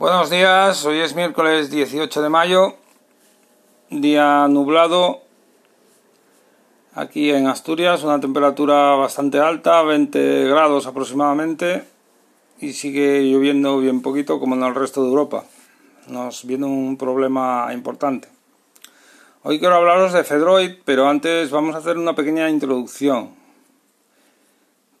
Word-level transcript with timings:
Buenos 0.00 0.30
días, 0.30 0.86
hoy 0.86 0.98
es 1.00 1.14
miércoles 1.14 1.70
18 1.70 2.22
de 2.22 2.30
mayo, 2.30 2.76
día 3.90 4.48
nublado 4.48 5.20
aquí 6.94 7.30
en 7.30 7.46
Asturias, 7.46 8.02
una 8.02 8.18
temperatura 8.18 8.94
bastante 8.94 9.40
alta, 9.40 9.82
20 9.82 10.44
grados 10.44 10.86
aproximadamente, 10.86 11.84
y 12.60 12.72
sigue 12.72 13.24
lloviendo 13.24 13.78
bien 13.78 14.00
poquito 14.00 14.40
como 14.40 14.54
en 14.54 14.62
el 14.62 14.74
resto 14.74 15.02
de 15.02 15.10
Europa. 15.10 15.44
Nos 16.08 16.46
viene 16.46 16.64
un 16.64 16.96
problema 16.96 17.68
importante. 17.74 18.28
Hoy 19.42 19.58
quiero 19.58 19.74
hablaros 19.74 20.14
de 20.14 20.24
Fedroid, 20.24 20.76
pero 20.86 21.10
antes 21.10 21.50
vamos 21.50 21.74
a 21.74 21.78
hacer 21.78 21.98
una 21.98 22.14
pequeña 22.14 22.48
introducción. 22.48 23.34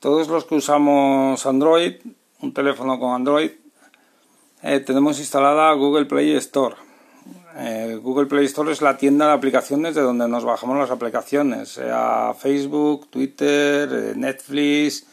Todos 0.00 0.28
los 0.28 0.46
que 0.46 0.54
usamos 0.54 1.44
Android, 1.44 1.96
un 2.40 2.54
teléfono 2.54 2.98
con 2.98 3.12
Android, 3.12 3.50
eh, 4.68 4.80
tenemos 4.80 5.20
instalada 5.20 5.72
Google 5.74 6.06
Play 6.06 6.34
Store. 6.36 6.74
Eh, 7.56 8.00
Google 8.02 8.26
Play 8.26 8.46
Store 8.46 8.72
es 8.72 8.82
la 8.82 8.96
tienda 8.98 9.28
de 9.28 9.32
aplicaciones 9.34 9.94
de 9.94 10.00
donde 10.00 10.26
nos 10.26 10.44
bajamos 10.44 10.76
las 10.76 10.90
aplicaciones, 10.90 11.68
sea 11.68 12.34
Facebook, 12.36 13.08
Twitter, 13.08 13.88
eh, 13.92 14.12
Netflix, 14.16 15.06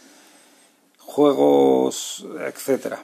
juegos, 0.97 2.25
etc. 2.47 2.95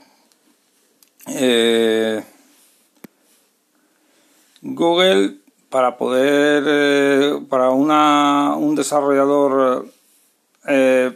Google, 4.63 5.35
para 5.69 5.97
poder, 5.97 7.43
para 7.47 7.69
una, 7.69 8.55
un 8.55 8.73
desarrollador 8.73 9.87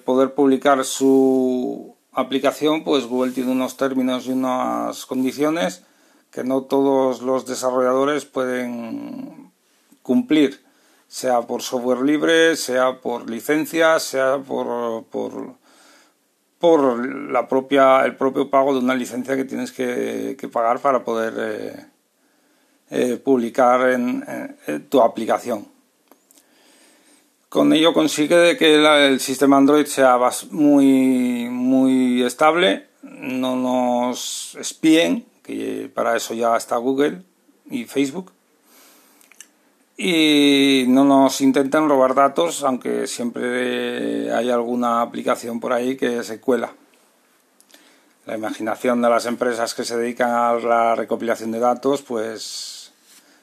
poder 0.06 0.34
publicar 0.36 0.86
su 0.86 1.92
aplicación, 2.13 2.84
pues 2.84 3.05
Google 3.05 3.31
tiene 3.31 3.52
unos 3.52 3.77
términos 3.77 4.27
y 4.27 4.31
unas 4.31 5.05
condiciones 5.05 5.84
que 6.31 6.44
no 6.44 6.64
todos 6.64 7.22
los 7.22 7.45
desarrolladores 7.45 8.25
pueden 8.25 9.52
cumplir, 10.02 10.64
sea 11.08 11.41
por 11.41 11.61
software 11.61 12.02
libre, 12.02 12.56
sea 12.56 13.00
por 13.02 13.30
licencia, 13.30 14.00
sea 14.00 14.39
por, 14.39 15.03
por, 15.06 15.53
por 16.59 17.31
la 17.31 17.47
propia, 17.47 18.03
el 18.06 18.16
propio 18.16 18.50
pago 18.50 18.73
de 18.73 18.80
una 18.80 18.95
licencia 18.95 19.36
que 19.36 19.45
tienes 19.45 19.72
que, 19.72 20.50
pagar 20.52 20.80
para 20.80 21.03
poder 21.03 21.34
eh, 21.38 21.86
eh, 22.89 23.17
publicar 23.17 23.89
en 23.91 24.88
tu 24.89 25.02
aplicación. 25.02 25.72
Con 27.54 27.72
ello 27.72 27.94
consigue 27.94 28.58
que 28.58 28.78
el 28.78 29.20
sistema 29.20 29.58
Android 29.58 29.86
sea 29.86 30.18
muy, 30.50 31.48
muy 31.52 32.23
estable, 32.23 32.88
no 33.04 33.56
nos 33.56 34.58
espíen, 34.59 35.28
que 35.44 35.88
para 35.94 36.18
eso 36.18 36.34
ya 36.34 36.58
está 36.58 36.78
Google 36.78 37.22
y 37.70 37.86
Facebook, 37.86 38.31
y 39.96 40.86
no 40.88 41.04
nos 41.04 41.42
intenten 41.42 41.88
robar 41.88 42.16
datos, 42.16 42.64
aunque 42.64 43.06
siempre 43.06 44.34
hay 44.34 44.50
alguna 44.50 45.04
aplicación 45.04 45.59
por 45.59 45.74
ahí 45.74 45.96
que 45.96 46.24
se 46.24 46.42
cuela. 46.42 46.74
La 48.26 48.36
imaginación 48.36 49.00
de 49.04 49.09
las 49.12 49.28
empresas 49.28 49.76
que 49.76 49.86
se 49.86 49.96
dedican 49.96 50.31
a 50.31 50.54
la 50.56 50.96
recopilación 50.96 51.52
de 51.52 51.59
datos, 51.59 52.02
pues 52.02 52.94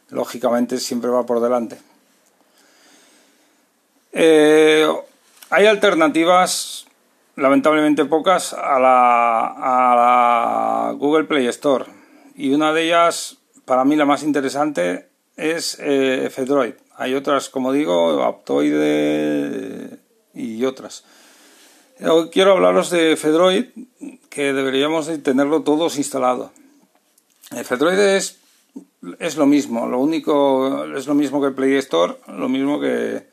lógicamente 0.09 0.81
siempre 0.81 1.11
va 1.11 1.25
por 1.25 1.39
delante. 1.39 1.90
Eh, 4.13 4.89
hay 5.51 5.67
alternativas, 5.67 6.87
lamentablemente 7.37 8.05
pocas, 8.05 8.53
a 8.53 8.79
la, 8.79 10.95
Google 10.97 11.25
Play 11.25 11.47
Store. 11.47 11.87
Y 12.35 12.53
una 12.53 12.73
de 12.73 12.85
ellas, 12.85 13.39
para 13.65 13.85
mí 13.85 13.97
la 13.97 14.05
más 14.05 14.23
interesante, 14.23 15.09
es 15.37 15.79
eh, 15.81 16.29
Fedroid. 16.31 16.75
Hay 16.97 17.15
otras, 17.15 17.49
como 17.49 17.73
digo, 17.73 18.23
Aptoide 18.23 19.99
y 20.35 20.65
otras. 20.65 21.05
Hoy 22.03 22.31
quiero 22.31 22.53
hablaros 22.53 22.91
de 22.91 23.17
Fedroid, 23.17 23.67
que 24.31 24.53
deberíamos 24.53 25.11
tenerlo 25.23 25.63
todos 25.63 25.99
instalado. 25.99 26.53
El 27.51 27.65
Fedroid 27.65 27.99
es, 27.99 28.39
es 29.19 29.37
lo 29.37 29.47
mismo, 29.47 29.87
lo 29.87 29.99
único 29.99 30.85
es 30.95 31.07
lo 31.07 31.15
mismo 31.15 31.43
que 31.43 31.51
Play 31.51 31.75
Store, 31.77 32.17
lo 32.29 32.49
mismo 32.49 32.81
que, 32.81 33.30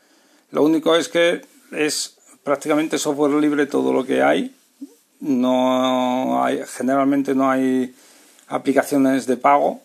lo 0.50 0.62
único 0.62 0.96
es 0.96 1.08
que 1.08 1.42
es 1.72 2.16
prácticamente 2.42 2.98
software 2.98 3.32
libre 3.32 3.66
todo 3.66 3.92
lo 3.92 4.04
que 4.04 4.22
hay. 4.22 4.54
No 5.20 6.42
hay, 6.42 6.62
generalmente 6.66 7.34
no 7.34 7.50
hay 7.50 7.94
aplicaciones 8.46 9.26
de 9.26 9.36
pago. 9.36 9.82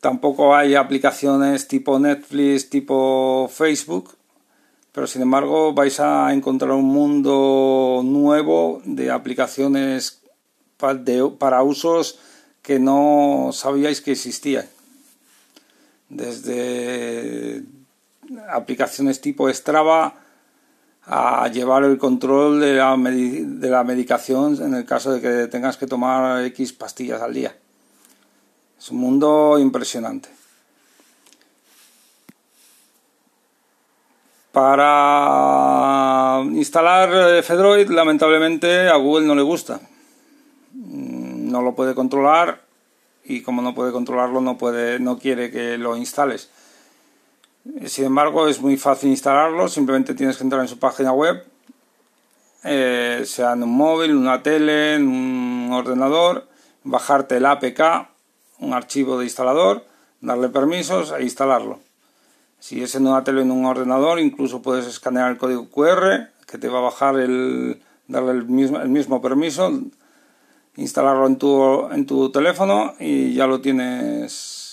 Tampoco 0.00 0.54
hay 0.54 0.74
aplicaciones 0.74 1.68
tipo 1.68 1.98
Netflix, 1.98 2.68
tipo 2.68 3.48
Facebook. 3.52 4.14
Pero 4.92 5.06
sin 5.06 5.22
embargo 5.22 5.72
vais 5.72 6.00
a 6.00 6.32
encontrar 6.32 6.72
un 6.72 6.86
mundo 6.86 8.02
nuevo 8.04 8.82
de 8.84 9.10
aplicaciones 9.10 10.20
para 10.76 11.62
usos 11.62 12.18
que 12.62 12.78
no 12.78 13.50
sabíais 13.52 14.00
que 14.00 14.12
existían. 14.12 14.66
Desde 16.08 17.62
aplicaciones 18.50 19.20
tipo 19.20 19.52
Strava 19.52 20.14
a 21.04 21.48
llevar 21.48 21.84
el 21.84 21.98
control 21.98 22.60
de 22.60 22.74
la, 22.74 22.96
de 22.96 23.70
la 23.70 23.84
medicación 23.84 24.60
en 24.60 24.74
el 24.74 24.84
caso 24.84 25.12
de 25.12 25.20
que 25.20 25.46
tengas 25.46 25.76
que 25.76 25.86
tomar 25.86 26.44
X 26.46 26.72
pastillas 26.72 27.22
al 27.22 27.34
día. 27.34 27.56
Es 28.78 28.90
un 28.90 28.98
mundo 28.98 29.56
impresionante. 29.58 30.28
Para 34.52 36.42
instalar 36.54 37.42
Fedroid, 37.42 37.88
lamentablemente 37.90 38.88
a 38.88 38.96
Google 38.96 39.26
no 39.26 39.34
le 39.34 39.42
gusta. 39.42 39.80
Mm, 40.72 41.50
no 41.50 41.62
lo 41.62 41.74
puede 41.74 41.94
controlar 41.94 42.62
y 43.24 43.42
como 43.42 43.60
no 43.60 43.74
puede 43.74 43.92
controlarlo, 43.92 44.40
no, 44.40 44.56
puede, 44.56 44.98
no 44.98 45.18
quiere 45.18 45.50
que 45.50 45.78
lo 45.78 45.96
instales. 45.96 46.50
Sin 47.86 48.04
embargo, 48.04 48.48
es 48.48 48.60
muy 48.60 48.76
fácil 48.76 49.10
instalarlo, 49.10 49.68
simplemente 49.68 50.14
tienes 50.14 50.36
que 50.36 50.44
entrar 50.44 50.62
en 50.62 50.68
su 50.68 50.78
página 50.78 51.12
web, 51.12 51.44
eh, 52.64 53.22
sea 53.24 53.52
en 53.52 53.62
un 53.64 53.76
móvil, 53.76 54.14
una 54.14 54.42
tele, 54.42 54.94
en 54.94 55.08
un 55.08 55.70
ordenador, 55.72 56.48
bajarte 56.84 57.38
el 57.38 57.46
APK, 57.46 58.08
un 58.60 58.72
archivo 58.72 59.18
de 59.18 59.24
instalador, 59.24 59.84
darle 60.20 60.48
permisos 60.48 61.12
e 61.12 61.22
instalarlo. 61.22 61.80
Si 62.58 62.82
es 62.82 62.94
en 62.94 63.06
una 63.06 63.24
tele 63.24 63.40
o 63.40 63.42
en 63.42 63.50
un 63.50 63.66
ordenador, 63.66 64.20
incluso 64.20 64.62
puedes 64.62 64.86
escanear 64.86 65.30
el 65.30 65.38
código 65.38 65.68
QR 65.68 66.30
que 66.46 66.58
te 66.58 66.68
va 66.68 66.78
a 66.78 66.82
bajar 66.82 67.18
el, 67.18 67.82
darle 68.06 68.32
el 68.32 68.46
mismo, 68.46 68.80
el 68.80 68.88
mismo 68.88 69.20
permiso, 69.20 69.72
instalarlo 70.76 71.26
en 71.26 71.36
tu, 71.36 71.88
en 71.90 72.06
tu 72.06 72.30
teléfono 72.30 72.94
y 73.00 73.34
ya 73.34 73.46
lo 73.46 73.60
tienes 73.60 74.65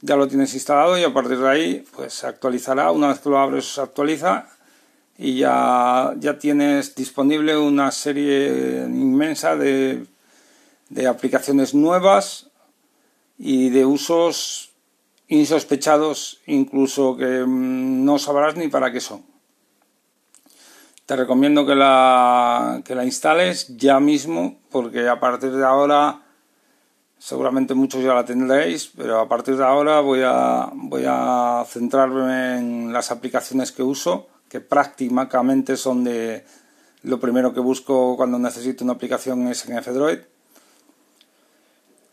ya 0.00 0.16
lo 0.16 0.28
tienes 0.28 0.54
instalado 0.54 0.98
y 0.98 1.04
a 1.04 1.12
partir 1.12 1.38
de 1.38 1.48
ahí 1.48 1.84
pues 1.94 2.14
se 2.14 2.26
actualizará. 2.26 2.90
Una 2.90 3.08
vez 3.08 3.20
que 3.20 3.28
lo 3.28 3.38
abres 3.38 3.66
se 3.66 3.80
actualiza 3.80 4.48
y 5.18 5.38
ya, 5.38 6.14
ya 6.18 6.38
tienes 6.38 6.94
disponible 6.94 7.56
una 7.56 7.90
serie 7.90 8.84
inmensa 8.86 9.56
de, 9.56 10.06
de 10.88 11.06
aplicaciones 11.06 11.74
nuevas 11.74 12.48
y 13.38 13.70
de 13.70 13.84
usos 13.84 14.70
insospechados 15.28 16.40
incluso 16.46 17.16
que 17.16 17.44
mm, 17.46 18.04
no 18.04 18.18
sabrás 18.18 18.56
ni 18.56 18.68
para 18.68 18.92
qué 18.92 19.00
son. 19.00 19.22
Te 21.06 21.16
recomiendo 21.16 21.66
que 21.66 21.74
la, 21.74 22.82
que 22.84 22.94
la 22.94 23.04
instales 23.04 23.76
ya 23.76 23.98
mismo 24.00 24.58
porque 24.70 25.08
a 25.08 25.18
partir 25.18 25.52
de 25.52 25.64
ahora 25.64 26.22
Seguramente 27.20 27.74
muchos 27.74 28.02
ya 28.02 28.14
la 28.14 28.24
tendréis, 28.24 28.90
pero 28.96 29.20
a 29.20 29.28
partir 29.28 29.54
de 29.54 29.62
ahora 29.62 30.00
voy 30.00 30.22
a, 30.24 30.70
voy 30.72 31.04
a 31.06 31.62
centrarme 31.68 32.56
en 32.58 32.94
las 32.94 33.10
aplicaciones 33.10 33.72
que 33.72 33.82
uso, 33.82 34.26
que 34.48 34.60
prácticamente 34.60 35.76
son 35.76 36.02
de 36.02 36.46
lo 37.02 37.20
primero 37.20 37.52
que 37.52 37.60
busco 37.60 38.16
cuando 38.16 38.38
necesito 38.38 38.84
una 38.84 38.94
aplicación 38.94 39.46
es 39.48 39.68
en 39.68 39.76
F-Droid, 39.76 40.20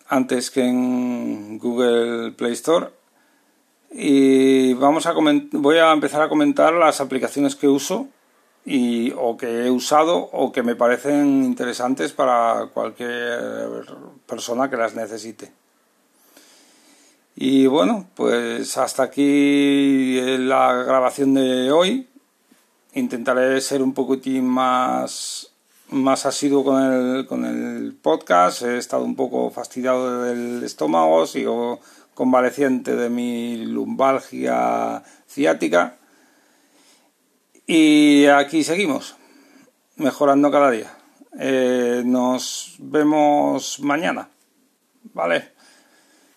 antes 0.09 0.51
que 0.51 0.67
en 0.67 1.57
Google 1.57 2.33
Play 2.33 2.51
Store. 2.51 2.89
Y 3.89 4.73
vamos 4.73 5.05
a 5.05 5.13
voy 5.13 5.77
a 5.77 5.93
empezar 5.93 6.21
a 6.21 6.27
comentar 6.27 6.73
las 6.73 6.99
aplicaciones 6.99 7.55
que 7.55 7.69
uso 7.69 8.09
y, 8.69 9.13
o 9.15 9.37
que 9.37 9.65
he 9.65 9.71
usado 9.71 10.17
o 10.17 10.51
que 10.51 10.61
me 10.61 10.75
parecen 10.75 11.45
interesantes 11.45 12.11
para 12.11 12.69
cualquier 12.73 13.85
persona 14.25 14.69
que 14.69 14.75
las 14.75 14.93
necesite. 14.93 15.53
Y 17.33 17.67
bueno, 17.67 18.07
pues 18.13 18.77
hasta 18.77 19.03
aquí 19.03 20.19
la 20.37 20.73
grabación 20.83 21.33
de 21.33 21.71
hoy. 21.71 22.09
Intentaré 22.93 23.61
ser 23.61 23.81
un 23.81 23.93
poquitín 23.93 24.45
más 24.45 25.51
más 25.89 26.25
asiduo 26.25 26.65
con 26.65 26.83
el, 26.83 27.25
con 27.25 27.45
el 27.45 27.93
podcast. 27.93 28.63
He 28.63 28.77
estado 28.77 29.05
un 29.05 29.15
poco 29.15 29.49
fastidiado 29.49 30.23
del 30.23 30.61
estómago, 30.63 31.25
sigo 31.25 31.79
convaleciente 32.13 32.97
de 32.97 33.09
mi 33.09 33.57
lumbalgia 33.65 35.03
ciática. 35.29 35.96
Y 37.69 38.27
aquí 38.27 38.63
seguimos, 38.63 39.17
mejorando 39.97 40.49
cada 40.49 40.71
día. 40.71 40.89
Eh, 41.37 42.01
nos 42.05 42.75
vemos 42.79 43.81
mañana. 43.81 44.29
¿Vale? 45.13 45.51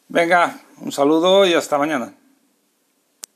Venga, 0.08 0.60
un 0.80 0.90
saludo 0.90 1.46
y 1.46 1.54
hasta 1.54 1.78
mañana. 1.78 2.14